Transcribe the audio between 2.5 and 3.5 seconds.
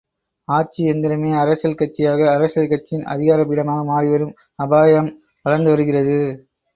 கட்சியின் அதிகார